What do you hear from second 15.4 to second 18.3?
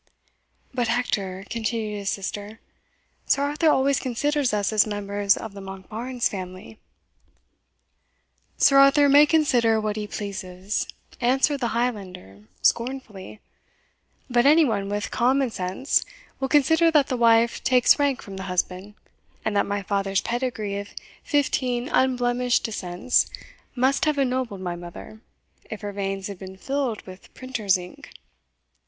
sense will consider that the wife takes rank